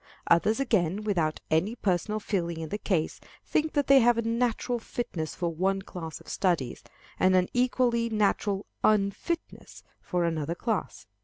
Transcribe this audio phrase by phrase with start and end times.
[0.31, 4.79] Others again, without any personal feeling in the case, think that they have a natural
[4.79, 6.83] fitness for one class of studies,
[7.19, 11.05] and an equally natural un fitness for another class.